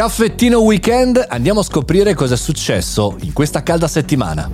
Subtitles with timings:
[0.00, 4.50] Caffettino weekend, andiamo a scoprire cosa è successo in questa calda settimana.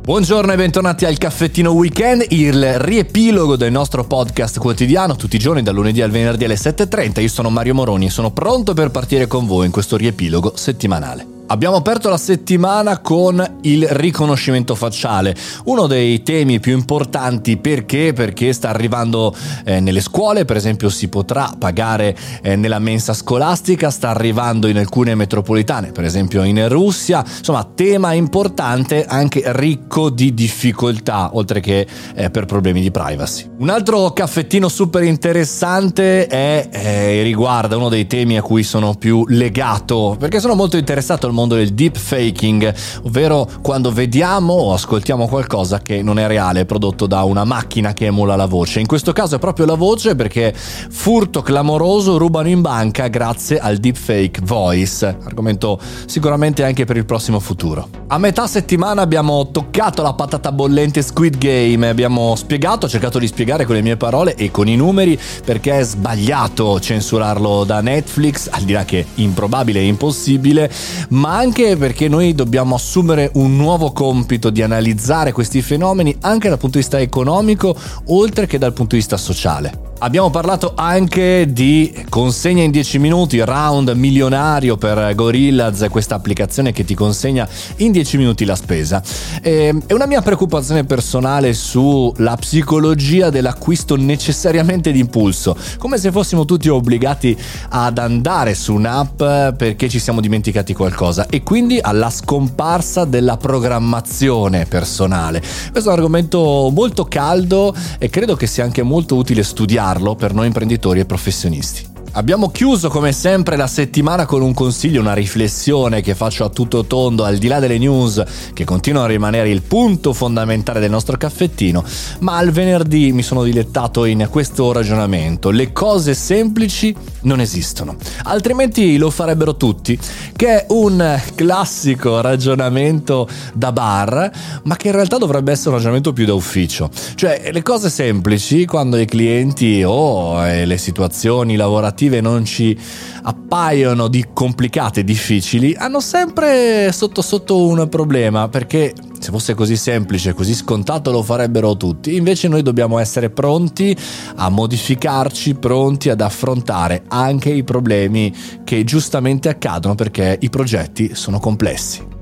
[0.00, 5.60] Buongiorno e bentornati al Caffettino Weekend, il riepilogo del nostro podcast quotidiano tutti i giorni
[5.60, 7.20] dal lunedì al venerdì alle 7.30.
[7.20, 11.37] Io sono Mario Moroni e sono pronto per partire con voi in questo riepilogo settimanale.
[11.50, 15.34] Abbiamo aperto la settimana con il riconoscimento facciale,
[15.64, 18.12] uno dei temi più importanti perché?
[18.12, 19.34] Perché sta arrivando
[19.64, 24.76] eh, nelle scuole, per esempio si potrà pagare eh, nella mensa scolastica, sta arrivando in
[24.76, 31.86] alcune metropolitane, per esempio in Russia, insomma tema importante anche ricco di difficoltà, oltre che
[32.14, 33.48] eh, per problemi di privacy.
[33.56, 39.24] Un altro caffettino super interessante è, eh, riguarda uno dei temi a cui sono più
[39.28, 42.74] legato, perché sono molto interessato al mondo del deepfaking,
[43.04, 48.06] ovvero quando vediamo o ascoltiamo qualcosa che non è reale, prodotto da una macchina che
[48.06, 48.80] emula la voce.
[48.80, 53.76] In questo caso è proprio la voce perché furto clamoroso rubano in banca grazie al
[53.76, 57.97] deepfake voice, argomento sicuramente anche per il prossimo futuro.
[58.10, 63.66] A metà settimana abbiamo toccato la patata bollente Squid Game, abbiamo spiegato, cercato di spiegare
[63.66, 68.62] con le mie parole e con i numeri perché è sbagliato censurarlo da Netflix, al
[68.62, 70.72] di là che improbabile e impossibile,
[71.10, 76.56] ma anche perché noi dobbiamo assumere un nuovo compito di analizzare questi fenomeni anche dal
[76.56, 79.87] punto di vista economico, oltre che dal punto di vista sociale.
[80.00, 86.84] Abbiamo parlato anche di consegna in 10 minuti, round milionario per Gorillaz, questa applicazione che
[86.84, 89.02] ti consegna in 10 minuti la spesa.
[89.42, 97.36] E una mia preoccupazione personale sulla psicologia dell'acquisto necessariamente d'impulso, come se fossimo tutti obbligati
[97.70, 99.18] ad andare su un'app
[99.56, 105.42] perché ci siamo dimenticati qualcosa e quindi alla scomparsa della programmazione personale.
[105.72, 110.14] Questo è un argomento molto caldo e credo che sia anche molto utile studiare farlo
[110.16, 111.87] per noi imprenditori e professionisti.
[112.12, 116.86] Abbiamo chiuso come sempre la settimana con un consiglio, una riflessione che faccio a tutto
[116.86, 118.22] tondo, al di là delle news
[118.54, 121.84] che continuano a rimanere il punto fondamentale del nostro caffettino,
[122.20, 125.50] ma al venerdì mi sono dilettato in questo ragionamento.
[125.50, 129.98] Le cose semplici non esistono, altrimenti lo farebbero tutti,
[130.34, 134.30] che è un classico ragionamento da bar,
[134.64, 136.90] ma che in realtà dovrebbe essere un ragionamento più da ufficio.
[137.14, 142.78] Cioè, le cose semplici, quando i clienti o oh, le situazioni lavorative narrative non ci
[143.22, 150.32] appaiono di complicate difficili, hanno sempre sotto sotto un problema, perché se fosse così semplice,
[150.32, 152.14] così scontato lo farebbero tutti.
[152.14, 153.96] Invece noi dobbiamo essere pronti
[154.36, 158.32] a modificarci, pronti ad affrontare anche i problemi
[158.62, 162.17] che giustamente accadono perché i progetti sono complessi.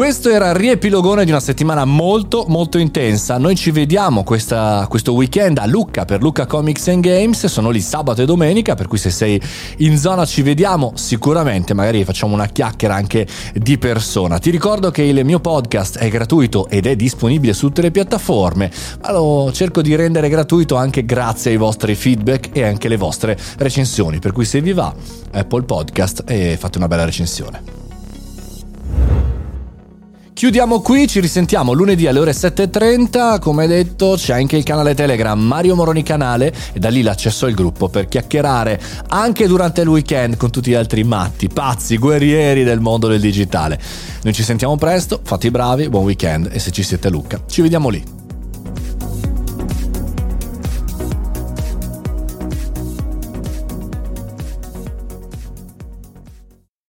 [0.00, 3.36] Questo era il riepilogone di una settimana molto molto intensa.
[3.36, 7.44] Noi ci vediamo questa, questo weekend a Lucca per Lucca Comics and Games.
[7.44, 9.38] Sono lì sabato e domenica, per cui se sei
[9.76, 11.74] in zona ci vediamo sicuramente.
[11.74, 14.38] Magari facciamo una chiacchiera anche di persona.
[14.38, 18.70] Ti ricordo che il mio podcast è gratuito ed è disponibile su tutte le piattaforme.
[19.02, 23.38] Ma lo cerco di rendere gratuito anche grazie ai vostri feedback e anche le vostre
[23.58, 24.18] recensioni.
[24.18, 24.94] Per cui se vi va,
[25.32, 27.79] Apple Podcast e fate una bella recensione.
[30.40, 35.38] Chiudiamo qui, ci risentiamo lunedì alle ore 7.30, come detto c'è anche il canale Telegram
[35.38, 40.38] Mario Moroni Canale e da lì l'accesso al gruppo per chiacchierare anche durante il weekend
[40.38, 43.78] con tutti gli altri matti, pazzi, guerrieri del mondo del digitale.
[44.22, 47.42] Noi ci sentiamo presto, fate i bravi, buon weekend e se ci siete a Lucca
[47.46, 48.19] ci vediamo lì.